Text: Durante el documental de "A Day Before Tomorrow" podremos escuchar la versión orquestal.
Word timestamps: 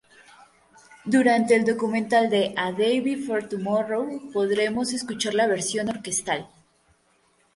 Durante 1.05 1.53
el 1.55 1.63
documental 1.63 2.27
de 2.31 2.55
"A 2.57 2.71
Day 2.71 3.01
Before 3.01 3.47
Tomorrow" 3.47 4.31
podremos 4.33 4.93
escuchar 4.93 5.35
la 5.35 5.45
versión 5.45 5.89
orquestal. 5.89 6.49